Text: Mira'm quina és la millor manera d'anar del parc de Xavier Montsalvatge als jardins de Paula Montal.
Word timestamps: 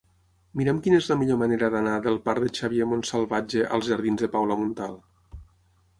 Mira'm 0.59 0.77
quina 0.85 1.01
és 1.01 1.09
la 1.11 1.17
millor 1.19 1.37
manera 1.41 1.69
d'anar 1.75 1.93
del 2.07 2.17
parc 2.29 2.45
de 2.45 2.49
Xavier 2.61 2.89
Montsalvatge 2.95 3.69
als 3.77 3.93
jardins 3.93 4.25
de 4.25 4.31
Paula 4.37 4.59
Montal. 4.63 5.01